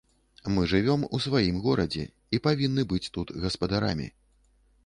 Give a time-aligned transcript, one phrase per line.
[0.53, 2.05] Мы жывём у сваім горадзе
[2.39, 4.13] і павінны быць тут гаспадарамі.